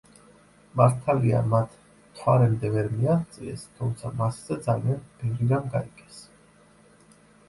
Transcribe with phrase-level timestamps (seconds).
[0.79, 1.73] მართალია, მათ
[2.05, 6.19] მთვარემდე ვერ მიაღწიეს, თუმცა მასზე ძალიან ბევრი რამ გაიგეს.